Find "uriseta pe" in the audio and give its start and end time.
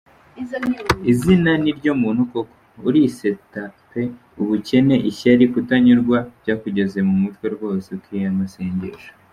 2.87-4.01